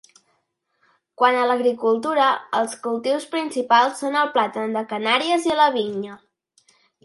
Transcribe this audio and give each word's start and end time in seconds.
Quant 1.21 1.37
a 1.41 1.43
l'agricultura, 1.51 2.31
els 2.61 2.73
cultius 2.87 3.29
principals 3.35 4.03
són 4.05 4.19
el 4.25 4.35
plàtan 4.39 4.77
de 4.81 4.87
Canàries 4.95 5.49
i 5.53 5.63
la 5.65 5.71
vinya. 5.81 6.21